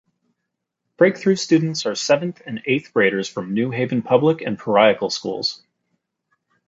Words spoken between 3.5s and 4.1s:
New Haven